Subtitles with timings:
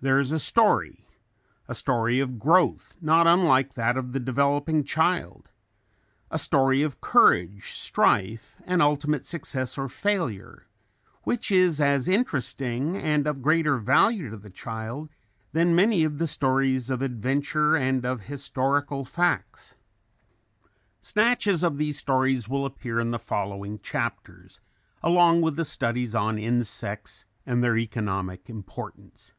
[0.00, 1.06] There is a story
[1.66, 5.48] a story of growth, not unlike that of the developing child,
[6.30, 10.66] a story of courage, strife and ultimate success or failure,
[11.22, 15.08] which is as interesting and of greater value to the child
[15.52, 19.74] than many of the stories of adventure and of historical facts.
[21.00, 24.60] Snatches of these stories will appear in the following chapters
[25.02, 29.32] along with the studies on insects and their economic importance.